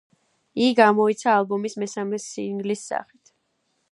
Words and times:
იგი 0.61 0.69
გამოიცა 0.79 1.35
ალბომის 1.41 1.77
მესამე 1.83 2.21
სინგლის 2.25 2.87
სახით. 2.93 3.35